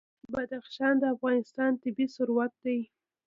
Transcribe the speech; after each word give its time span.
بدخشان 0.33 0.93
د 1.01 1.03
افغانستان 1.15 1.71
طبعي 1.81 2.05
ثروت 2.15 2.53
دی. 2.63 2.79